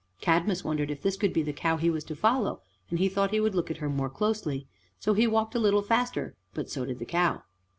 [0.19, 3.29] Cadmus wondered if this could be the cow he was to follow, and he thought
[3.29, 6.83] he would look at her more closely, so he walked a little faster; but so
[6.85, 7.43] did the cow.